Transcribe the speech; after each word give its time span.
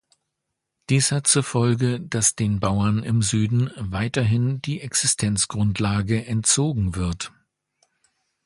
Dies 0.89 1.11
hat 1.11 1.27
zur 1.27 1.43
Folge, 1.43 1.99
dass 2.01 2.35
den 2.35 2.59
Bauern 2.59 3.03
im 3.03 3.21
Süden 3.21 3.69
weiterhin 3.77 4.59
die 4.59 4.81
Existenzgrundlage 4.81 6.25
entzogen 6.25 6.95
wird. 6.95 7.31